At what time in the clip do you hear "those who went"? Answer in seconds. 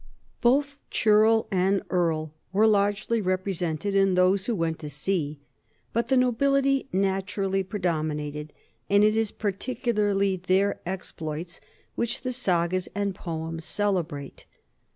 4.15-4.79